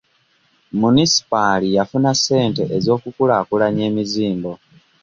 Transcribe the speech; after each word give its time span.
Munisipaali 0.79 1.67
yafuna 1.77 2.11
ssente 2.17 2.63
ez'okukulaakulanya 2.77 3.83
emizimbo. 3.89 4.51